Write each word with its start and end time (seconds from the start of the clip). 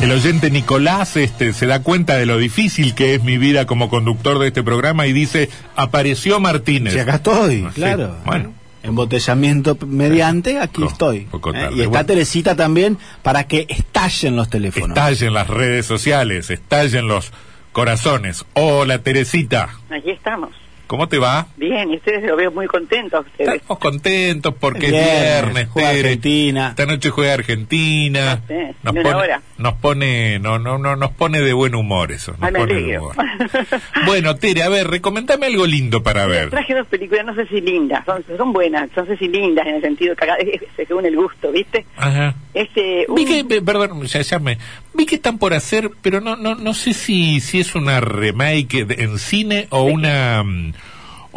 El 0.00 0.12
oyente 0.12 0.50
Nicolás 0.50 1.16
este, 1.16 1.52
se 1.52 1.66
da 1.66 1.82
cuenta 1.82 2.16
de 2.16 2.26
lo 2.26 2.38
difícil 2.38 2.94
que 2.94 3.14
es 3.14 3.22
mi 3.24 3.38
vida 3.38 3.66
como 3.66 3.88
conductor 3.88 4.38
de 4.38 4.48
este 4.48 4.62
programa 4.62 5.06
y 5.06 5.12
dice, 5.12 5.48
apareció 5.74 6.38
Martínez. 6.38 6.92
Si 6.92 6.98
acá 7.00 7.16
estoy, 7.16 7.64
Ah, 7.66 7.70
sí. 7.74 7.80
claro. 7.80 8.16
Bueno. 8.24 8.52
Embotellamiento 8.82 9.76
mediante, 9.84 10.60
aquí 10.60 10.82
Poco- 10.82 10.92
estoy. 10.92 11.20
poco 11.22 11.50
¿eh? 11.50 11.54
tarde. 11.54 11.74
Y 11.76 11.78
está 11.80 11.88
Bueno. 11.90 12.06
Teresita 12.06 12.54
también 12.54 12.98
para 13.22 13.44
que 13.48 13.66
estallen 13.68 14.36
los 14.36 14.48
teléfonos. 14.48 14.90
Estallen 14.96 15.34
las 15.34 15.48
redes 15.48 15.86
sociales, 15.86 16.50
estallen 16.50 17.08
los 17.08 17.32
corazones. 17.72 18.44
Hola 18.52 18.98
Teresita, 19.00 19.70
Aquí 19.90 20.10
estamos. 20.10 20.50
¿Cómo 20.86 21.08
te 21.08 21.18
va? 21.18 21.46
Bien, 21.56 21.90
y 21.90 21.96
ustedes 21.96 22.22
lo 22.24 22.36
veo 22.36 22.50
muy 22.50 22.66
contentos. 22.66 23.26
Ustedes. 23.26 23.54
Estamos 23.56 23.78
contentos 23.78 24.54
porque 24.58 24.86
es 24.86 24.92
Viernes, 24.92 25.68
juega 25.70 25.90
Tere. 25.90 26.00
Argentina. 26.00 26.68
Esta 26.70 26.86
noche 26.86 27.10
juega 27.10 27.34
Argentina. 27.34 28.40
Sí, 28.48 28.54
Nos 28.82 28.94
pone, 28.94 29.14
hora. 29.14 29.42
nos 29.58 29.74
pone, 29.74 30.38
no, 30.38 30.58
no, 30.58 30.78
no, 30.78 30.96
nos 30.96 31.10
pone 31.12 31.40
de 31.40 31.52
buen 31.52 31.74
humor 31.74 32.12
eso. 32.12 32.32
Nos 32.32 32.42
Ay, 32.42 32.52
me 32.52 32.58
pone 32.60 32.74
de 32.74 32.80
alegro. 32.80 33.02
humor. 33.10 33.16
Bueno, 34.06 34.36
Tere, 34.36 34.62
a 34.62 34.68
ver, 34.68 34.88
recomendame 34.88 35.46
algo 35.46 35.66
lindo 35.66 36.02
para 36.02 36.26
ver. 36.26 36.50
Traje 36.50 36.74
dos 36.74 36.86
películas, 36.86 37.24
no 37.26 37.34
sé 37.34 37.46
si 37.46 37.60
lindas, 37.60 38.04
son, 38.04 38.24
son 38.36 38.52
buenas, 38.52 38.88
no 38.96 39.06
sé 39.06 39.16
si 39.16 39.28
lindas 39.28 39.66
en 39.66 39.76
el 39.76 39.82
sentido 39.82 40.14
que 40.14 40.24
acá, 40.24 40.36
eh, 40.38 40.60
según 40.76 41.06
el 41.06 41.16
gusto, 41.16 41.50
¿viste? 41.52 41.86
Ajá. 41.96 42.34
Este, 42.54 43.06
Vi 43.14 43.24
que, 43.24 43.60
perdón, 43.62 44.02
ya, 44.06 44.20
ya 44.22 44.38
me, 44.38 44.58
vi 44.94 45.04
que 45.06 45.16
están 45.16 45.38
por 45.38 45.52
hacer, 45.54 45.90
pero 46.02 46.20
no, 46.20 46.36
no, 46.36 46.54
no 46.54 46.72
sé 46.74 46.94
si, 46.94 47.40
si 47.40 47.60
es 47.60 47.74
una 47.74 48.00
remake 48.00 48.84
de- 48.86 49.02
en 49.04 49.18
cine 49.18 49.66
o 49.70 49.82
una, 49.82 50.42
mm, 50.42 50.72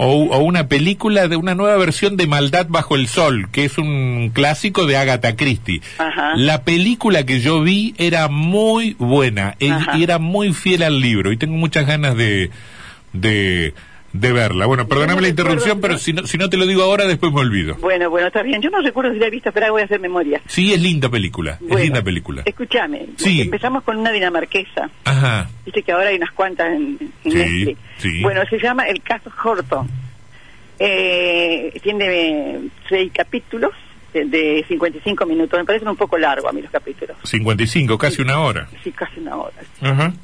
o, 0.02 0.24
o 0.32 0.38
una 0.40 0.70
película 0.70 1.28
de 1.28 1.36
una 1.36 1.56
nueva 1.56 1.76
versión 1.76 2.16
de 2.16 2.26
Maldad 2.26 2.68
bajo 2.70 2.96
el 2.96 3.10
sol, 3.10 3.50
que 3.52 3.66
es 3.66 3.78
un 3.78 4.32
clásico 4.34 4.86
de 4.86 4.96
Agatha 4.96 5.36
Christie. 5.36 5.82
Ajá. 5.98 6.38
La 6.38 6.64
película 6.64 7.26
que 7.26 7.42
yo 7.42 7.62
vi 7.62 7.96
era 7.98 8.30
muy 8.30 8.96
buena 8.98 9.58
y, 9.60 9.70
y 9.98 10.04
era 10.04 10.18
muy 10.18 10.54
fiel 10.54 10.84
al 10.84 11.02
libro 11.02 11.34
y 11.34 11.38
tengo 11.38 11.58
muchas 11.58 11.86
ganas 11.86 12.16
de, 12.16 12.50
de, 13.12 13.74
de 14.14 14.32
verla. 14.34 14.66
Bueno, 14.66 14.88
perdóname 14.88 15.16
no 15.16 15.22
la 15.22 15.28
interrupción, 15.28 15.80
pero 15.82 15.98
si 15.98 16.14
no, 16.14 16.26
si 16.26 16.38
no 16.38 16.50
te 16.50 16.58
lo 16.58 16.66
digo 16.66 16.84
ahora, 16.84 17.06
después 17.06 17.32
me 17.32 17.40
olvido. 17.42 17.76
Bueno, 17.76 18.10
bueno, 18.10 18.28
está 18.28 18.42
bien. 18.42 18.62
Yo 18.62 18.70
no 18.70 18.82
recuerdo 18.82 19.14
si 19.14 19.20
la 19.20 19.28
he 19.28 19.30
visto, 19.30 19.52
pero 19.52 19.72
voy 19.72 19.82
a 19.82 19.86
hacer 19.86 20.00
memoria. 20.00 20.42
Sí, 20.48 20.74
es 20.74 20.82
linda 20.82 21.10
película, 21.10 21.60
es 21.70 21.80
linda 21.80 22.02
película. 22.02 22.44
Escúchame, 22.46 23.08
Sí. 23.18 23.42
empezamos 23.42 23.84
con 23.84 23.98
una 23.98 24.12
dinamarquesa. 24.12 24.90
Ajá. 25.06 25.50
Viste 25.66 25.84
que 25.84 25.92
ahora 25.92 26.10
hay 26.10 26.16
unas 26.18 26.32
cuantas 26.32 26.74
en, 26.74 26.98
en 27.26 27.78
Sí. 27.98 28.22
Bueno, 28.22 28.42
se 28.50 28.58
llama 28.60 28.84
El 28.88 29.02
caso 29.02 29.32
Horton. 29.44 29.88
Eh, 30.80 31.78
tiene 31.84 32.60
seis 32.88 33.12
capítulos 33.14 33.72
de, 34.14 34.26
de 34.26 34.66
55 34.68 35.26
minutos. 35.26 35.60
Me 35.60 35.66
parecen 35.66 35.88
un 35.88 35.96
poco 35.96 36.18
largo 36.18 36.48
a 36.50 36.52
mí 36.52 36.62
los 36.62 36.72
capítulos. 36.72 37.18
55, 37.24 37.98
casi 37.98 38.22
una 38.22 38.40
hora. 38.40 38.68
Sí, 38.84 38.92
casi 38.92 39.20
una 39.20 39.36
hora. 39.36 39.54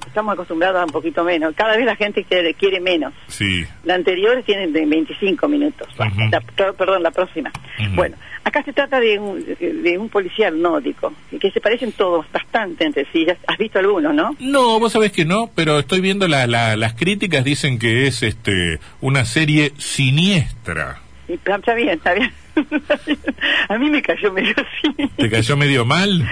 Estamos 0.07 0.33
acostumbrados 0.33 0.81
a 0.81 0.85
un 0.85 0.91
poquito 0.91 1.23
menos. 1.23 1.53
Cada 1.55 1.75
vez 1.77 1.85
la 1.85 1.95
gente 1.95 2.23
quiere, 2.23 2.53
quiere 2.53 2.79
menos. 2.79 3.13
Sí. 3.27 3.65
La 3.83 3.95
anterior 3.95 4.41
tiene 4.45 4.67
de 4.67 4.85
25 4.85 5.47
minutos. 5.47 5.87
La- 5.97 6.41
perdón, 6.73 7.03
la 7.03 7.11
próxima. 7.11 7.51
Bueno, 7.95 8.15
acá 8.43 8.63
se 8.63 8.73
trata 8.73 8.99
de 8.99 9.19
un, 9.19 9.43
de 9.59 9.97
un 9.97 10.09
policial 10.09 10.61
nórdico, 10.61 11.13
que 11.39 11.51
se 11.51 11.59
parecen 11.61 11.91
todos 11.91 12.25
bastante 12.31 12.85
entre 12.85 13.05
sí. 13.11 13.25
¿Has 13.47 13.57
visto 13.57 13.79
alguno, 13.79 14.13
no? 14.13 14.35
No, 14.39 14.79
vos 14.79 14.91
sabés 14.93 15.11
que 15.11 15.25
no, 15.25 15.49
pero 15.55 15.79
estoy 15.79 16.01
viendo 16.01 16.27
la, 16.27 16.47
la- 16.47 16.75
las 16.75 16.93
críticas 16.93 17.43
dicen 17.43 17.79
que 17.79 18.07
es 18.07 18.23
este 18.23 18.79
una 19.01 19.25
serie 19.25 19.71
siniestra. 19.77 20.99
Y, 21.27 21.33
está 21.33 21.73
bien, 21.75 21.89
está 21.89 22.13
bien. 22.13 22.31
a 23.69 23.77
mí 23.77 23.89
me 23.89 24.01
cayó 24.01 24.31
medio 24.31 24.53
así. 24.57 25.09
¿Te 25.17 25.29
cayó 25.29 25.57
medio 25.57 25.85
mal? 25.85 26.27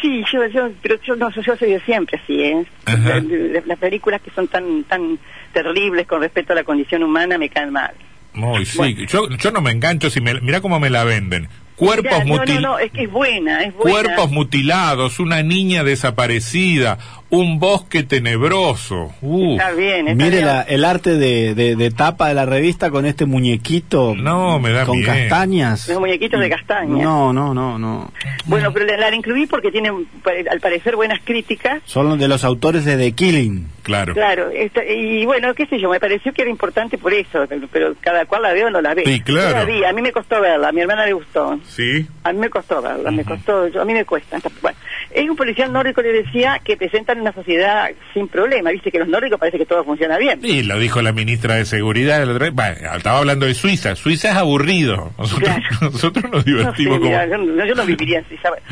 Sí, 0.00 0.24
yo, 0.32 0.44
yo, 0.48 0.70
pero 0.82 0.96
yo 1.04 1.14
no, 1.16 1.30
yo 1.30 1.56
soy 1.56 1.70
de 1.70 1.80
siempre 1.80 2.20
así, 2.22 2.42
¿eh? 2.42 2.64
Las, 2.86 3.66
las 3.66 3.78
películas 3.78 4.20
que 4.20 4.30
son 4.32 4.48
tan, 4.48 4.82
tan 4.84 5.18
terribles 5.52 6.06
con 6.08 6.20
respecto 6.20 6.52
a 6.52 6.56
la 6.56 6.64
condición 6.64 7.02
humana 7.04 7.38
me 7.38 7.48
caen 7.48 7.70
mal. 7.72 7.92
Muy, 8.34 8.64
sí. 8.66 8.78
Bueno. 8.78 9.06
Yo, 9.06 9.28
yo 9.28 9.50
no 9.52 9.60
me 9.60 9.70
engancho 9.70 10.10
si 10.10 10.20
me, 10.20 10.40
mira 10.40 10.60
cómo 10.60 10.80
me 10.80 10.90
la 10.90 11.04
venden. 11.04 11.48
Cuerpos, 11.76 12.24
no, 12.26 12.36
mutil- 12.36 12.54
no, 12.56 12.60
no, 12.60 12.78
es 12.78 12.92
que 12.92 13.04
es 13.04 13.10
buena, 13.10 13.62
es 13.62 13.74
buena. 13.74 14.02
cuerpos 14.02 14.30
mutilados, 14.30 15.18
una 15.20 15.42
niña 15.42 15.82
desaparecida, 15.84 16.98
un 17.32 17.58
bosque 17.58 18.02
tenebroso. 18.02 19.10
Uh, 19.22 19.52
Está 19.52 19.70
bien, 19.72 20.06
está 20.06 20.22
Mire 20.22 20.36
bien. 20.36 20.46
la- 20.46 20.60
el 20.62 20.84
arte 20.84 21.16
de, 21.16 21.54
de- 21.54 21.76
de 21.76 21.90
tapa 21.90 22.28
de 22.28 22.34
la 22.34 22.44
revista 22.44 22.90
con 22.90 23.06
este 23.06 23.24
muñequito. 23.24 24.14
No, 24.14 24.58
me 24.60 24.70
da 24.70 24.84
Con 24.84 25.02
castañas. 25.02 25.88
Los 25.88 25.98
muñequitos 25.98 26.38
de 26.38 26.50
castaña. 26.50 27.02
No, 27.02 27.32
no, 27.32 27.54
no, 27.54 27.78
no. 27.78 28.12
Bueno, 28.44 28.70
pero 28.74 28.84
la, 28.84 28.98
la 29.08 29.16
incluí 29.16 29.46
porque 29.46 29.70
tienen, 29.70 30.04
pare- 30.22 30.44
al 30.50 30.60
parecer, 30.60 30.94
buenas 30.94 31.20
críticas. 31.24 31.80
Son 31.86 32.18
de 32.18 32.28
los 32.28 32.44
autores 32.44 32.84
de 32.84 32.98
The 32.98 33.12
Killing. 33.12 33.66
claro. 33.82 34.12
Claro, 34.12 34.50
esta- 34.50 34.84
y 34.84 35.24
bueno, 35.24 35.54
qué 35.54 35.64
sé 35.66 35.80
yo, 35.80 35.88
me 35.88 35.98
pareció 36.00 36.34
que 36.34 36.42
era 36.42 36.50
importante 36.50 36.98
por 36.98 37.14
eso, 37.14 37.46
pero, 37.72 37.94
cada 38.02 38.26
cual 38.26 38.42
la 38.42 38.52
ve 38.52 38.66
o 38.66 38.70
no 38.70 38.82
la 38.82 38.92
ve. 38.92 39.04
Sí, 39.06 39.20
claro. 39.22 39.48
Yo 39.50 39.56
la 39.56 39.64
vi, 39.64 39.84
a 39.84 39.92
mí 39.94 40.02
me 40.02 40.12
costó 40.12 40.38
verla, 40.38 40.68
a 40.68 40.72
mi 40.72 40.82
hermana 40.82 41.06
le 41.06 41.14
gustó. 41.14 41.58
Sí. 41.66 42.06
A 42.24 42.32
mí 42.34 42.38
me 42.40 42.50
costó 42.50 42.82
verla, 42.82 43.10
me 43.10 43.24
costó, 43.24 43.68
yo- 43.68 43.80
a 43.80 43.84
mí 43.86 43.94
me 43.94 44.04
cuesta. 44.04 44.38
Bueno, 44.60 44.76
es 45.14 45.28
un 45.28 45.36
policial 45.36 45.72
nórdico, 45.72 46.00
le 46.02 46.12
decía, 46.12 46.60
que 46.64 46.76
presentan 46.76 47.20
una 47.20 47.32
sociedad 47.32 47.90
sin 48.14 48.28
problema. 48.28 48.70
Viste 48.70 48.90
que 48.90 48.98
los 48.98 49.08
nórdicos 49.08 49.38
parece 49.38 49.58
que 49.58 49.66
todo 49.66 49.84
funciona 49.84 50.18
bien. 50.18 50.40
Y 50.42 50.62
lo 50.62 50.78
dijo 50.78 51.02
la 51.02 51.12
ministra 51.12 51.54
de 51.56 51.64
Seguridad. 51.64 52.22
otra 52.28 52.46
vez. 52.46 52.54
Bueno, 52.54 52.94
estaba 52.96 53.18
hablando 53.18 53.46
de 53.46 53.54
Suiza. 53.54 53.94
Suiza 53.96 54.30
es 54.30 54.36
aburrido. 54.36 55.12
Nosotros, 55.18 55.48
Claro. 55.50 55.62
nosotros 55.92 56.24
nos 56.24 56.32
No 56.32 56.40
sé, 56.42 56.50
divertimos 56.50 56.98
como... 56.98 57.10
mira, 57.10 57.26
yo, 57.26 57.38
no- 57.38 57.64
yo 57.66 57.74
no 57.74 57.84
viviría 57.86 58.20
así, 58.20 58.36
¿sabes? 58.42 58.62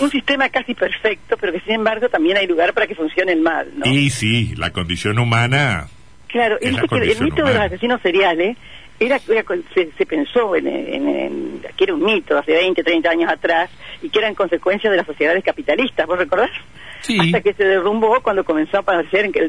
Un 0.00 0.10
sistema 0.10 0.48
casi 0.48 0.74
perfecto, 0.74 1.36
pero 1.40 1.52
que 1.52 1.60
sin 1.60 1.74
embargo 1.74 2.08
también 2.08 2.36
hay 2.36 2.46
lugar 2.46 2.72
para 2.74 2.86
que 2.86 2.94
funcione 2.94 3.32
el 3.32 3.40
mal, 3.40 3.68
¿no? 3.76 3.86
Y 3.86 4.10
sí, 4.10 4.54
la 4.56 4.70
condición 4.72 5.18
humana... 5.18 5.88
Claro, 6.28 6.58
Es 6.60 6.76
el 6.76 6.86
condición 6.88 7.24
mito 7.24 7.36
de 7.36 7.42
los 7.42 7.50
humana. 7.52 7.64
asesinos 7.64 8.02
seriales 8.02 8.56
era, 9.00 9.20
era 9.28 9.44
se, 9.74 9.90
se 9.96 10.06
pensó 10.06 10.54
en, 10.56 10.66
en- 10.66 11.08
en- 11.08 11.62
que 11.76 11.84
era 11.84 11.94
un 11.94 12.04
mito 12.04 12.36
hace 12.36 12.52
20, 12.52 12.82
30 12.82 13.10
años 13.10 13.30
atrás 13.30 13.70
y 14.02 14.08
que 14.08 14.18
eran 14.18 14.34
consecuencias 14.34 14.90
de 14.90 14.96
las 14.96 15.06
sociedades 15.06 15.44
capitalistas, 15.44 16.06
¿vos 16.06 16.18
recordás? 16.18 16.50
Sí. 17.00 17.16
Hasta 17.20 17.40
que 17.42 17.54
se 17.54 17.62
derrumbó 17.64 18.20
cuando 18.22 18.42
comenzó 18.44 18.78
a 18.78 18.80
aparecer, 18.80 19.24
en 19.26 19.32
que 19.32 19.48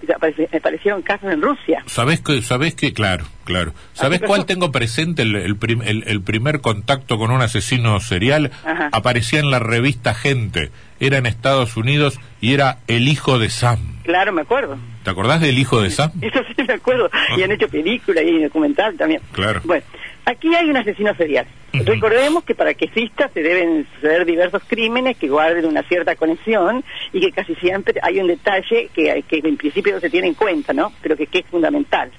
aparecieron 0.54 1.02
casos 1.02 1.32
en 1.34 1.42
Rusia. 1.42 1.84
¿Sabés 1.88 2.22
que, 2.22 2.44
sabés 2.44 2.76
que, 2.76 2.94
claro, 2.94 3.26
claro. 3.44 3.74
¿Sabés 3.94 4.22
Ah, 4.22 4.28
cuál 4.28 4.42
pero- 4.42 4.46
tengo 4.46 4.72
presente? 4.72 5.24
El, 5.24 5.36
el, 5.36 5.56
prim- 5.56 5.82
el- 5.82 6.04
el 6.06 6.22
primer 6.22 6.62
contacto 6.62 7.18
con 7.18 7.32
un 7.32 7.42
asesino 7.42 8.00
serial 8.02 8.52
Ajá. 8.64 8.90
aparecía 8.92 9.40
en 9.40 9.50
la 9.50 9.58
revista 9.58 10.14
Gente. 10.14 10.70
Era 11.00 11.18
en 11.18 11.26
Estados 11.26 11.78
Unidos 11.78 12.20
y 12.42 12.54
era 12.54 12.80
el 12.88 13.08
hijo 13.08 13.40
de 13.40 13.50
Sam. 13.50 13.80
Claro, 14.04 14.34
me 14.34 14.42
acuerdo. 14.42 14.78
¿Te 15.04 15.12
acordás 15.12 15.40
del 15.40 15.58
hijo 15.58 15.82
de 15.82 15.92
Sam? 15.92 16.12
Eso 16.22 16.40
sí 16.48 16.64
me 16.68 16.74
acuerdo. 16.74 17.10
Y 17.38 17.44
han 17.44 17.52
hecho 17.52 17.70
películas 17.70 18.24
y 18.26 18.44
documental 18.44 18.98
también. 18.98 19.22
Claro. 19.32 19.62
Bueno, 19.64 19.84
aquí 20.26 20.54
hay 20.54 20.70
un 20.70 20.78
asesino 20.78 21.16
serial. 21.16 21.46
Recordemos 21.72 22.44
que 22.44 22.56
para 22.56 22.74
que 22.74 22.86
exista 22.86 23.30
se 23.34 23.44
deben 23.44 23.88
suceder 23.96 24.26
diversos 24.26 24.64
crímenes 24.68 25.18
que 25.18 25.30
guarden 25.30 25.66
una 25.66 25.84
cierta 25.84 26.16
conexión 26.16 26.84
y 27.14 27.22
que 27.22 27.32
casi 27.32 27.56
siempre 27.56 28.00
hay 28.02 28.20
un 28.20 28.28
detalle 28.28 28.90
que, 28.94 29.24
que 29.28 29.42
en 29.44 29.58
principio 29.58 29.94
no 29.94 30.00
se 30.00 30.10
tiene 30.10 30.28
en 30.28 30.34
cuenta, 30.34 30.74
¿no? 30.74 30.92
Pero 31.02 31.16
que, 31.16 31.28
que 31.28 31.40
es 31.40 31.46
fundamental. 31.46 32.12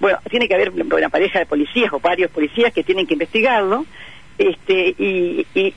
Bueno, 0.00 0.18
tiene 0.28 0.48
que 0.48 0.54
haber 0.54 0.70
una 0.70 1.08
pareja 1.08 1.38
de 1.38 1.46
policías 1.46 1.92
o 1.92 2.00
varios 2.00 2.30
policías 2.30 2.72
que 2.72 2.84
tienen 2.84 3.06
que 3.06 3.14
investigarlo 3.14 3.86
este 4.36 4.94
y, 4.98 5.46
y 5.54 5.74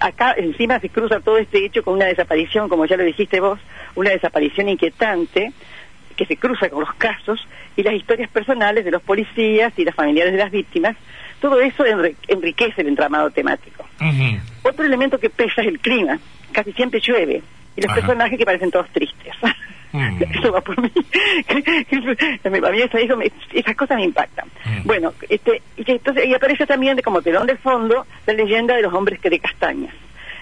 acá 0.00 0.34
encima 0.36 0.78
se 0.80 0.88
cruza 0.88 1.20
todo 1.20 1.38
este 1.38 1.64
hecho 1.64 1.82
con 1.82 1.94
una 1.94 2.06
desaparición, 2.06 2.68
como 2.68 2.86
ya 2.86 2.96
lo 2.96 3.04
dijiste 3.04 3.40
vos, 3.40 3.58
una 3.94 4.10
desaparición 4.10 4.68
inquietante 4.68 5.52
que 6.16 6.26
se 6.26 6.36
cruza 6.36 6.68
con 6.68 6.80
los 6.80 6.94
casos 6.94 7.46
y 7.76 7.82
las 7.82 7.94
historias 7.94 8.28
personales 8.30 8.84
de 8.84 8.90
los 8.90 9.02
policías 9.02 9.72
y 9.76 9.84
las 9.84 9.94
familiares 9.94 10.32
de 10.32 10.38
las 10.38 10.50
víctimas. 10.50 10.96
Todo 11.40 11.60
eso 11.60 11.84
enri- 11.84 12.16
enriquece 12.26 12.80
el 12.82 12.88
entramado 12.88 13.30
temático. 13.30 13.86
Otro 14.64 14.84
elemento 14.84 15.18
que 15.20 15.30
pesa 15.30 15.62
es 15.62 15.68
el 15.68 15.78
clima. 15.78 16.18
Casi 16.52 16.72
siempre 16.72 17.00
llueve. 17.00 17.42
Y 17.76 17.80
los 17.82 17.90
Ajá. 17.92 18.00
personajes 18.00 18.36
que 18.38 18.44
parecen 18.44 18.70
todos 18.72 18.88
tristes. 18.90 19.32
Mm. 19.92 20.22
Eso 20.38 20.52
va 20.52 20.60
por 20.60 20.80
mí. 20.82 20.90
a 22.44 22.70
mí 22.70 22.80
eso- 22.80 22.98
eso 22.98 23.16
me- 23.16 23.30
esas 23.52 23.76
cosas 23.76 23.96
me 23.96 24.04
impactan. 24.04 24.46
Mm. 24.64 24.86
Bueno, 24.86 25.12
este, 25.28 25.62
y, 25.76 25.90
entonces, 25.90 26.26
y 26.26 26.34
aparece 26.34 26.66
también 26.66 26.96
de 26.96 27.02
como 27.02 27.22
telón 27.22 27.46
de 27.46 27.56
fondo 27.56 28.06
la 28.26 28.32
leyenda 28.34 28.76
de 28.76 28.82
los 28.82 28.92
hombres 28.92 29.18
que 29.20 29.30
de 29.30 29.38
castañas. 29.38 29.94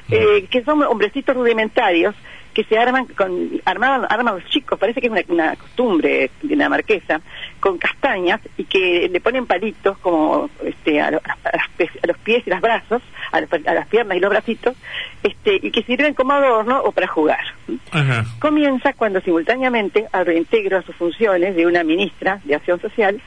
Mm. 0.09 0.15
Eh, 0.15 0.45
que 0.51 0.63
son 0.63 0.83
hombrecitos 0.83 1.37
rudimentarios 1.37 2.15
que 2.57 2.65
se 2.65 2.79
arman 2.79 3.05
con 3.05 3.51
armaban 3.67 4.07
arman 4.09 4.37
los 4.37 4.47
chicos, 4.47 4.79
parece 4.79 4.99
que 5.03 5.09
es 5.09 5.13
una, 5.13 5.21
una 5.29 5.57
costumbre 5.57 6.31
de 6.41 6.57
la 6.57 6.71
marquesa, 6.71 7.21
con 7.61 7.77
castañas 7.77 8.41
y 8.57 8.65
que 8.65 9.11
le 9.13 9.21
ponen 9.21 9.45
palitos 9.45 9.99
como 9.99 10.49
este 10.65 10.99
a, 11.03 11.11
lo- 11.11 11.19
a 11.19 11.51
las 11.55 11.69
pe- 11.77 11.91
a 12.03 12.07
los 12.07 12.17
pies 12.17 12.43
y 12.47 12.51
los 12.51 12.63
brazos, 12.63 13.03
a, 13.31 13.43
las- 13.43 13.53
a 13.53 13.75
las 13.75 13.87
piernas 13.89 14.17
y 14.17 14.21
los 14.21 14.31
bracitos, 14.31 14.75
este 15.23 15.59
y 15.61 15.71
que 15.71 15.83
sirven 15.83 16.15
como 16.15 16.33
adorno 16.33 16.81
o 16.83 16.93
para 16.93 17.07
jugar. 17.09 17.45
Ajá. 17.91 18.25
Comienza 18.39 18.95
cuando 18.95 19.21
simultáneamente 19.21 20.07
al 20.13 20.25
reintegro 20.25 20.79
a 20.79 20.83
sus 20.83 20.97
funciones 20.97 21.57
de 21.57 21.67
una 21.67 21.85
ministra 21.85 22.41
de 22.45 22.55
Acción 22.55 22.81
Social, 22.81 23.21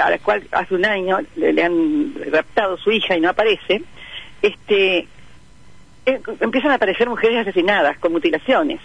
a 0.00 0.10
la 0.10 0.18
cual 0.18 0.42
hace 0.50 0.74
un 0.74 0.84
año 0.84 1.20
le, 1.36 1.52
le 1.52 1.62
han 1.62 2.12
raptado 2.32 2.76
su 2.76 2.90
hija 2.90 3.16
y 3.16 3.20
no 3.20 3.28
aparece, 3.28 3.82
este 4.42 5.06
eh, 6.06 6.20
empiezan 6.40 6.72
a 6.72 6.74
aparecer 6.74 7.08
mujeres 7.08 7.38
asesinadas 7.38 7.98
con 7.98 8.12
mutilaciones. 8.12 8.80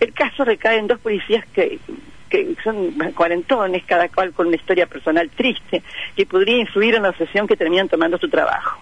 El 0.00 0.12
caso 0.12 0.44
recae 0.44 0.78
en 0.78 0.86
dos 0.86 0.98
policías 0.98 1.44
que, 1.46 1.78
que 2.28 2.56
son 2.64 2.92
cuarentones, 3.14 3.84
cada 3.84 4.08
cual 4.08 4.32
con 4.32 4.46
una 4.48 4.56
historia 4.56 4.86
personal 4.86 5.30
triste, 5.30 5.82
que 6.16 6.26
podría 6.26 6.58
influir 6.58 6.94
en 6.94 7.02
la 7.02 7.10
obsesión 7.10 7.46
que 7.46 7.56
terminan 7.56 7.88
tomando 7.88 8.18
su 8.18 8.28
trabajo. 8.28 8.80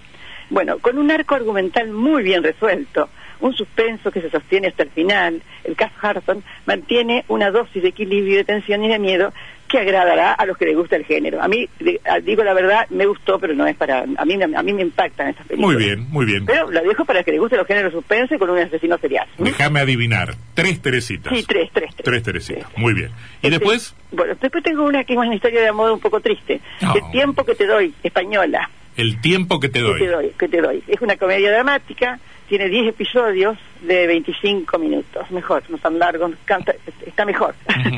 Bueno, 0.50 0.78
con 0.78 0.98
un 0.98 1.10
arco 1.10 1.34
argumental 1.34 1.90
muy 1.90 2.22
bien 2.22 2.42
resuelto, 2.42 3.08
un 3.40 3.54
suspenso 3.54 4.10
que 4.10 4.20
se 4.20 4.30
sostiene 4.30 4.68
hasta 4.68 4.84
el 4.84 4.90
final, 4.90 5.42
el 5.64 5.74
caso 5.76 5.94
Harton 6.00 6.44
mantiene 6.66 7.24
una 7.28 7.50
dosis 7.50 7.82
de 7.82 7.88
equilibrio, 7.88 8.36
de 8.36 8.44
tensión 8.44 8.84
y 8.84 8.88
de 8.88 8.98
miedo 8.98 9.32
que 9.72 9.78
agradará 9.80 10.32
a 10.34 10.46
los 10.46 10.56
que 10.56 10.66
les 10.66 10.76
gusta 10.76 10.94
el 10.96 11.04
género. 11.04 11.42
A 11.42 11.48
mí, 11.48 11.68
de- 11.80 12.00
a- 12.04 12.20
digo 12.20 12.44
la 12.44 12.54
verdad, 12.54 12.86
me 12.90 13.06
gustó, 13.06 13.38
pero 13.40 13.54
no 13.54 13.66
es 13.66 13.74
para... 13.74 14.00
A 14.16 14.24
mí, 14.24 14.38
a 14.40 14.62
mí 14.62 14.72
me 14.72 14.82
impactan 14.82 15.28
estas 15.30 15.46
películas. 15.48 15.74
Muy 15.74 15.84
bien, 15.84 16.06
muy 16.10 16.24
bien. 16.26 16.46
Pero 16.46 16.70
la 16.70 16.82
dejo 16.82 17.04
para 17.04 17.24
que 17.24 17.32
les 17.32 17.40
guste 17.40 17.56
los 17.56 17.66
géneros 17.66 17.92
suspense 17.92 18.38
con 18.38 18.50
un 18.50 18.58
asesino 18.58 18.96
serial. 18.98 19.26
¿m? 19.38 19.50
Déjame 19.50 19.80
adivinar. 19.80 20.34
Tres 20.54 20.80
Teresitas. 20.80 21.32
Sí, 21.36 21.44
tres, 21.48 21.70
tres, 21.72 21.90
tres. 21.94 22.04
Tres 22.04 22.22
Teresitas. 22.22 22.66
Muy 22.76 22.92
bien. 22.94 23.10
¿Y 23.42 23.46
Este, 23.48 23.50
después? 23.50 23.94
Bueno, 24.12 24.34
después 24.40 24.62
tengo 24.62 24.84
una 24.84 25.02
que 25.04 25.14
es 25.14 25.18
una 25.18 25.34
historia 25.34 25.60
de 25.62 25.68
amor 25.68 25.90
un 25.90 26.00
poco 26.00 26.20
triste. 26.20 26.60
El 26.80 27.10
tiempo 27.10 27.44
que 27.44 27.54
te 27.54 27.66
doy, 27.66 27.92
española. 28.02 28.68
El 28.96 29.20
tiempo 29.20 29.58
que 29.60 29.68
te 29.68 29.78
Que 29.80 29.84
doy. 29.84 29.98
te 30.00 30.06
doy, 30.08 30.28
que 30.38 30.48
te 30.48 30.60
doy. 30.60 30.82
Es 30.86 31.00
una 31.00 31.16
comedia 31.16 31.50
dramática, 31.50 32.18
tiene 32.48 32.68
10 32.68 32.88
episodios 32.88 33.56
de 33.80 34.06
25 34.06 34.78
minutos. 34.78 35.30
Mejor, 35.30 35.62
no 35.70 35.78
tan 35.78 35.98
largo, 35.98 36.30
canta- 36.44 36.74
está 37.06 37.24
mejor. 37.24 37.54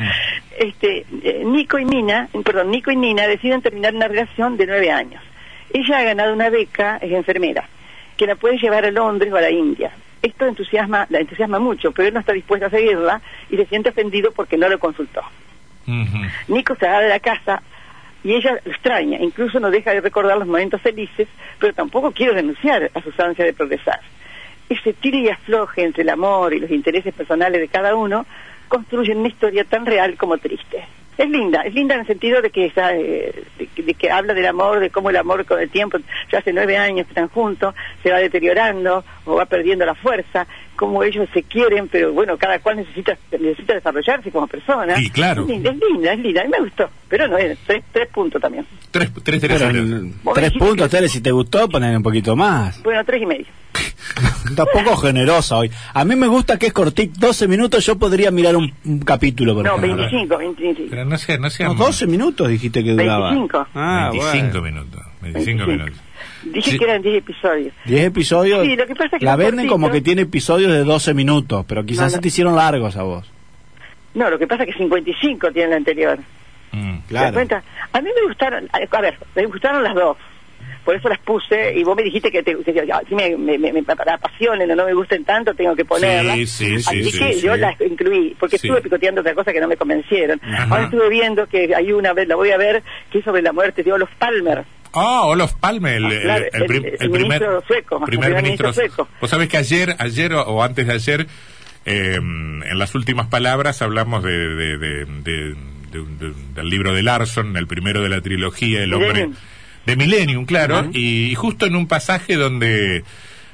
Este, 0.57 1.05
eh, 1.21 1.43
Nico 1.45 1.77
y 1.77 1.83
Nina, 1.83 2.29
perdón, 2.45 2.71
Nico 2.71 2.89
y 2.89 2.95
Nina 2.95 3.27
deciden 3.27 3.61
terminar 3.61 3.93
una 3.93 4.07
relación 4.07 4.55
de 4.55 4.65
9 4.65 4.89
años. 4.89 5.21
Ella 5.73 5.97
ha 5.99 6.03
ganado 6.03 6.31
una 6.33 6.49
beca, 6.49 6.95
es 7.01 7.11
enfermera, 7.11 7.67
que 8.15 8.25
la 8.25 8.35
puede 8.35 8.57
llevar 8.57 8.85
a 8.85 8.91
Londres 8.91 9.33
o 9.33 9.35
a 9.35 9.41
la 9.41 9.49
India. 9.51 9.91
Esto 10.21 10.45
entusiasma, 10.45 11.07
la 11.09 11.19
entusiasma 11.19 11.59
mucho, 11.59 11.91
pero 11.91 12.07
él 12.07 12.13
no 12.13 12.21
está 12.21 12.31
dispuesto 12.31 12.67
a 12.67 12.69
seguirla 12.69 13.21
y 13.49 13.57
se 13.57 13.65
siente 13.65 13.89
ofendido 13.89 14.31
porque 14.31 14.55
no 14.57 14.69
lo 14.69 14.79
consultó. 14.79 15.21
Nico 16.47 16.75
se 16.77 16.87
va 16.87 17.01
de 17.01 17.09
la 17.09 17.19
casa 17.19 17.61
y 18.25 18.33
ella 18.33 18.59
extraña, 18.65 19.19
incluso 19.21 19.59
no 19.59 19.69
deja 19.69 19.91
de 19.91 20.01
recordar 20.01 20.35
los 20.39 20.47
momentos 20.47 20.81
felices, 20.81 21.27
pero 21.59 21.73
tampoco 21.73 22.11
quiere 22.11 22.33
renunciar 22.33 22.89
a 22.95 23.01
sus 23.01 23.17
ansias 23.19 23.45
de 23.45 23.53
progresar. 23.53 23.99
Ese 24.67 24.93
tire 24.93 25.19
y 25.19 25.29
afloje 25.29 25.83
entre 25.83 26.01
el 26.01 26.09
amor 26.09 26.51
y 26.55 26.59
los 26.59 26.71
intereses 26.71 27.13
personales 27.13 27.61
de 27.61 27.67
cada 27.67 27.95
uno 27.95 28.25
construyen 28.67 29.19
una 29.19 29.27
historia 29.27 29.63
tan 29.63 29.85
real 29.85 30.17
como 30.17 30.39
triste. 30.39 30.85
Es 31.19 31.29
linda, 31.29 31.61
es 31.61 31.75
linda 31.75 31.93
en 31.93 32.01
el 32.01 32.07
sentido 32.07 32.41
de 32.41 32.49
que, 32.49 32.73
eh, 32.75 34.09
habla 34.11 34.33
del 34.33 34.47
amor, 34.47 34.79
de 34.79 34.89
cómo 34.89 35.11
el 35.11 35.17
amor 35.17 35.45
con 35.45 35.59
el 35.59 35.69
tiempo, 35.69 35.99
ya 36.31 36.39
hace 36.39 36.51
nueve 36.51 36.77
años 36.77 37.05
que 37.05 37.11
están 37.11 37.29
juntos, 37.29 37.75
se 38.01 38.09
va 38.11 38.17
deteriorando 38.17 39.05
o 39.25 39.35
va 39.35 39.45
perdiendo 39.45 39.85
la 39.85 39.93
fuerza, 39.93 40.47
cómo 40.75 41.03
ellos 41.03 41.27
se 41.33 41.43
quieren, 41.43 41.87
pero 41.87 42.13
bueno, 42.13 42.37
cada 42.37 42.59
cual 42.59 42.77
necesita 42.77 43.17
necesita 43.31 43.73
desarrollarse 43.73 44.31
como 44.31 44.47
persona. 44.47 44.95
Sí, 44.97 45.09
claro. 45.09 45.43
Es 45.43 45.47
linda, 45.49 45.71
es 45.71 45.77
linda, 45.77 46.13
es 46.13 46.19
linda, 46.19 46.41
a 46.41 46.43
mí 46.45 46.49
me 46.51 46.59
gustó, 46.59 46.89
pero 47.09 47.27
no 47.27 47.37
es, 47.37 47.57
tres, 47.65 47.83
tres 47.91 48.07
puntos 48.09 48.41
también. 48.41 48.65
Tres, 48.91 49.09
tres 49.23 49.43
en- 49.43 50.15
Vos 50.23 50.33
tres 50.35 50.51
puntos, 50.53 50.87
que- 50.89 50.95
Tere, 50.97 51.09
si 51.09 51.21
te 51.21 51.31
gustó, 51.31 51.67
poner 51.69 51.95
un 51.97 52.03
poquito 52.03 52.35
más. 52.35 52.81
Bueno, 52.83 53.03
tres 53.05 53.21
y 53.21 53.25
medio. 53.25 53.45
Está 54.49 54.65
poco 54.65 54.95
generosa 54.97 55.57
hoy. 55.57 55.71
A 55.93 56.05
mí 56.05 56.15
me 56.15 56.27
gusta 56.27 56.57
que 56.57 56.67
es 56.67 56.73
cortito, 56.73 57.19
12 57.19 57.47
minutos, 57.47 57.85
yo 57.85 57.97
podría 57.97 58.31
mirar 58.31 58.55
un, 58.55 58.71
un 58.85 58.99
capítulo, 58.99 59.53
por 59.55 59.65
No, 59.65 59.75
ejemplo. 59.75 59.97
25, 59.97 60.37
25. 60.37 60.87
Pero 60.89 61.05
no 61.05 61.17
sea, 61.17 61.37
no 61.37 61.49
sea. 61.49 61.67
No, 61.67 61.73
12 61.75 62.07
minutos 62.07 62.47
dijiste 62.47 62.83
que 62.83 62.91
duraba. 62.91 63.31
25. 63.31 63.67
Ah, 63.73 64.09
25 64.13 64.59
bueno. 64.61 64.61
minutos. 64.81 65.01
25 65.33 65.65
minutos. 65.67 65.95
Dije 66.43 66.71
Sí. 66.71 66.77
que 66.77 66.83
eran 66.85 67.01
10 67.01 67.17
episodios. 67.17 67.73
10 67.85 68.05
episodios. 68.05 68.65
Sí, 68.65 68.75
lo 68.75 68.85
que 68.87 68.95
pasa 68.95 69.15
es 69.15 69.19
que 69.19 69.25
la 69.25 69.35
venden 69.35 69.67
como 69.67 69.91
que 69.91 70.01
tiene 70.01 70.23
episodios 70.23 70.71
de 70.71 70.83
12 70.83 71.13
minutos, 71.13 71.65
pero 71.67 71.85
quizás 71.85 72.05
No, 72.05 72.09
se 72.11 72.19
te 72.19 72.27
hicieron 72.27 72.55
largos 72.55 72.95
a 72.97 73.03
vos. 73.03 73.31
No, 74.13 74.29
lo 74.29 74.39
que 74.39 74.47
pasa 74.47 74.63
es 74.63 74.71
que 74.73 74.77
55 74.77 75.51
tiene 75.51 75.69
la 75.71 75.75
anterior. 75.77 76.19
Mm. 76.71 76.97
¿Te 77.07 77.13
das 77.13 77.31
cuenta? 77.33 77.63
A 77.91 78.01
mí 78.01 78.09
me 78.15 78.27
gustaron, 78.27 78.69
a 78.71 79.01
ver, 79.01 79.17
me 79.35 79.45
gustaron 79.45 79.83
las 79.83 79.95
dos. 79.95 80.17
Por 80.83 80.95
eso 80.95 81.09
las 81.09 81.17
puse 81.19 81.73
y 81.75 81.83
vos 81.83 81.95
me 81.95 82.03
dijiste 82.03 82.31
que, 82.31 82.43
te, 82.43 82.55
que 82.63 82.85
ya, 82.85 83.01
si 83.09 83.15
me, 83.15 83.35
me, 83.35 83.57
me, 83.57 83.73
me 83.73 83.83
apasionen 83.89 84.69
o 84.69 84.75
no 84.75 84.85
me 84.85 84.93
gusten 84.93 85.25
tanto, 85.25 85.55
tengo 85.55 85.75
que 85.75 85.83
ponerlas. 85.83 86.35
Sí, 86.37 86.45
sí, 86.45 86.79
sí, 86.79 86.99
Así 87.01 87.11
sí, 87.11 87.17
que 87.19 87.39
yo 87.41 87.55
las 87.55 87.79
incluí, 87.81 88.35
porque 88.39 88.57
estuve 88.57 88.81
picoteando 88.81 89.21
otra 89.21 89.33
cosa 89.33 89.51
que 89.51 89.59
no 89.59 89.67
me 89.67 89.77
convencieron. 89.77 90.39
Ajá. 90.43 90.67
Ahora 90.69 90.83
estuve 90.83 91.09
viendo 91.09 91.47
que 91.47 91.73
hay 91.75 91.91
una 91.91 92.13
vez, 92.13 92.27
la 92.27 92.35
voy 92.35 92.51
a 92.51 92.57
ver, 92.57 92.83
que 93.11 93.17
es 93.17 93.25
sobre 93.25 93.41
la 93.41 93.51
muerte 93.51 93.81
de 93.81 93.93
Olof 93.93 94.11
Palmer. 94.19 94.63
Ah, 94.95 95.23
Olof 95.23 95.53
Palme, 95.55 95.97
el, 95.97 96.05
Ah, 96.05 96.09
claro, 96.21 96.45
el- 96.51 96.61
el 96.61 96.67
prim- 96.67 96.83
el- 96.85 96.89
el 96.89 96.97
el 97.01 97.11
primer 97.11 97.21
ministro 97.41 97.63
sueco, 97.67 98.05
primer 98.05 98.29
ministro. 98.29 98.69
ministro 98.69 98.73
sueco. 98.73 99.07
Vos 99.21 99.29
sabés 99.29 99.49
que 99.49 99.57
ayer, 99.57 99.95
ayer 99.99 100.33
o, 100.33 100.63
antes 100.63 100.87
de 100.87 100.93
ayer, 100.93 101.27
eh, 101.85 102.15
en 102.15 102.79
las 102.79 102.95
últimas 102.95 103.27
palabras 103.27 103.81
hablamos 103.81 104.23
de, 104.23 104.31
de- 104.55 104.77
de- 104.77 105.55
del 106.55 106.69
libro 106.69 106.93
de 106.93 107.03
Larson, 107.03 107.55
el 107.57 107.67
primero 107.67 108.01
de 108.01 108.09
la 108.09 108.19
trilogía, 108.21 108.83
El 108.83 108.93
hombre 108.93 109.09
Millennium. 109.13 109.35
de 109.85 109.95
Millennium, 109.95 110.45
claro, 110.45 110.89
y, 110.91 111.27
y 111.27 111.35
justo 111.35 111.65
en 111.65 111.75
un 111.75 111.87
pasaje 111.87 112.35
donde 112.35 113.03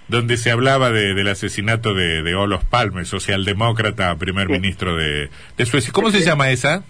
donde 0.07 0.35
se 0.35 0.51
hablaba 0.51 0.91
de- 0.91 1.13
del 1.13 1.27
asesinato 1.29 1.94
de, 1.94 2.35
Olof 2.35 2.65
Palme, 2.65 3.05
socialdemócrata, 3.05 4.13
primer 4.17 4.47
Sí. 4.47 4.53
ministro 4.53 4.97
de, 4.97 5.29
de 5.57 5.65
Suecia. 5.65 5.94
¿Cómo 5.94 6.11
se 6.11 6.19
llama 6.21 6.49
esa? 6.49 6.83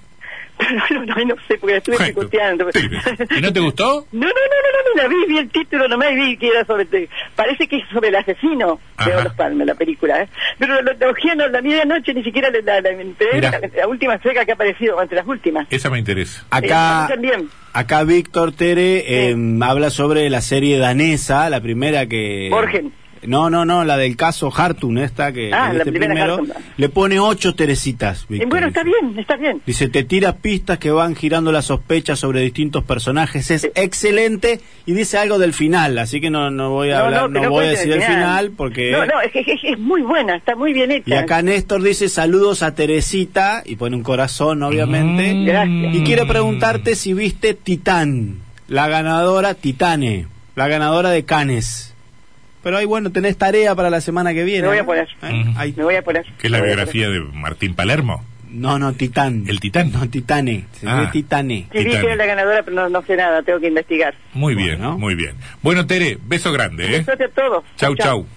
no, 0.91 1.05
no, 1.05 1.25
no 1.25 1.35
sé, 1.47 1.57
porque 1.57 1.73
la 1.73 1.77
estuve 1.77 1.97
picoteando. 1.97 2.71
sí. 2.73 2.79
¿Y 3.37 3.41
no 3.41 3.51
te 3.53 3.59
gustó? 3.59 4.07
No, 4.11 4.27
no, 4.27 4.33
no, 4.33 4.33
no, 4.33 4.71
no, 4.73 4.95
no, 4.95 5.01
la 5.03 5.07
vi, 5.07 5.15
vi 5.33 5.37
el 5.39 5.49
título, 5.49 5.87
nomás 5.87 6.13
vi 6.15 6.37
que 6.37 6.47
era 6.49 6.65
sobre, 6.65 6.87
parece 7.35 7.67
que 7.67 7.77
es 7.77 7.83
sobre 7.91 8.09
el 8.09 8.15
asesino 8.15 8.79
de 9.05 9.11
Ajá. 9.11 9.19
Olof 9.21 9.33
Palme, 9.35 9.65
la 9.65 9.75
película, 9.75 10.21
¿eh? 10.23 10.27
Pero 10.59 10.81
la, 10.81 10.93
la, 10.99 11.09
ojeé, 11.09 11.35
no, 11.35 11.47
la 11.47 11.61
medianoche 11.61 12.13
ni 12.13 12.23
siquiera 12.23 12.49
la, 12.51 12.81
la, 12.81 13.87
última 13.87 14.17
seca 14.19 14.45
que 14.45 14.51
ha 14.51 14.53
aparecido, 14.55 15.01
entre 15.01 15.15
las 15.17 15.27
últimas. 15.27 15.67
Esa 15.69 15.89
me 15.89 15.99
interesa. 15.99 16.45
Acá, 16.49 17.05
Eh, 17.05 17.13
también. 17.13 17.49
acá 17.73 18.03
Víctor 18.03 18.51
Tere 18.53 19.29
eh, 19.29 19.35
habla 19.61 19.89
sobre 19.89 20.29
la 20.29 20.41
serie 20.41 20.77
danesa, 20.77 21.49
la 21.49 21.61
primera 21.61 22.05
que... 22.05 22.49
Borgen. 22.51 22.93
No, 23.23 23.49
no, 23.51 23.65
no, 23.65 23.85
la 23.85 23.97
del 23.97 24.15
caso 24.15 24.51
Hartun, 24.55 24.97
esta 24.97 25.31
que, 25.31 25.53
Ah, 25.53 25.71
la 25.71 25.79
este 25.79 25.91
primera 25.91 26.13
primero, 26.13 26.43
le 26.77 26.89
pone 26.89 27.19
ocho 27.19 27.53
teresitas. 27.53 28.25
Eh, 28.31 28.45
bueno, 28.47 28.67
dice. 28.67 28.79
está 28.79 28.83
bien, 28.83 29.19
está 29.19 29.35
bien. 29.37 29.61
Dice, 29.65 29.89
te 29.89 30.03
tira 30.03 30.37
pistas 30.37 30.79
que 30.79 30.89
van 30.89 31.15
girando 31.15 31.51
las 31.51 31.65
sospechas 31.65 32.17
sobre 32.19 32.41
distintos 32.41 32.83
personajes. 32.83 33.51
Es 33.51 33.69
excelente 33.75 34.59
y 34.87 34.93
dice 34.93 35.19
algo 35.19 35.37
del 35.37 35.53
final, 35.53 35.99
así 35.99 36.19
que 36.19 36.29
no, 36.31 36.49
no 36.49 36.71
voy 36.71 36.89
a 36.91 36.97
No, 36.97 37.03
hablar, 37.05 37.29
no, 37.29 37.49
voy 37.51 37.65
a 37.65 37.69
decir 37.69 37.91
el 37.91 38.01
final. 38.01 38.15
final 38.15 38.51
porque... 38.57 38.91
No, 38.91 39.05
no, 39.05 39.21
es, 39.21 39.31
que 39.31 39.39
es, 39.41 39.59
es 39.63 39.77
muy 39.79 40.01
buena, 40.01 40.35
está 40.37 40.55
muy 40.55 40.73
bien 40.73 40.89
hecha. 40.91 41.03
Y 41.05 41.13
acá 41.13 41.41
Néstor 41.43 41.83
dice 41.83 42.09
saludos 42.09 42.63
a 42.63 42.73
Teresita 42.73 43.61
y 43.65 43.75
pone 43.75 43.95
un 43.95 44.03
corazón, 44.03 44.63
obviamente. 44.63 45.33
Mm. 45.35 45.45
Gracias. 45.45 45.95
Y 45.95 46.03
quiero 46.03 46.27
preguntarte 46.27 46.95
si 46.95 47.13
viste 47.13 47.53
Titán, 47.53 48.39
la 48.67 48.87
ganadora 48.87 49.53
Titane, 49.53 50.25
la 50.55 50.67
ganadora 50.67 51.11
de 51.11 51.23
Canes. 51.23 51.90
Pero 52.63 52.77
ahí, 52.77 52.85
bueno, 52.85 53.11
tenés 53.11 53.37
tarea 53.37 53.73
para 53.75 53.89
la 53.89 54.01
semana 54.01 54.33
que 54.33 54.43
viene. 54.43 54.61
Me 54.63 54.67
voy 54.67 54.77
a 54.77 54.85
poner. 54.85 55.07
¿Eh? 55.23 55.45
Ahí. 55.57 55.73
Me 55.75 55.83
voy 55.83 55.95
a 55.95 56.03
poner. 56.03 56.25
Que 56.37 56.47
es 56.47 56.51
la 56.51 56.61
biografía 56.61 57.09
de 57.09 57.19
Martín 57.19 57.73
Palermo. 57.75 58.23
No, 58.49 58.77
no, 58.77 58.91
Titán. 58.93 59.45
¿El 59.47 59.59
Titán? 59.61 59.91
No, 59.93 60.07
Titane. 60.09 60.65
Se 60.73 60.87
Ah. 60.87 61.09
Titane. 61.11 61.67
Sí, 61.71 61.85
que 61.85 61.95
era 61.95 62.15
la 62.17 62.25
ganadora, 62.25 62.63
pero 62.63 62.75
no, 62.75 62.89
no 62.89 63.01
sé 63.03 63.15
nada, 63.15 63.41
tengo 63.43 63.59
que 63.61 63.67
investigar. 63.67 64.13
Muy 64.33 64.55
bien, 64.55 64.81
muy 64.99 65.15
bien. 65.15 65.35
Bueno, 65.61 65.87
Tere, 65.87 66.17
beso 66.25 66.51
grande, 66.51 66.85
¿eh? 66.97 66.99
Besote 66.99 67.23
a 67.23 67.29
todos. 67.29 67.63
Chau, 67.77 67.95
chau. 67.95 68.27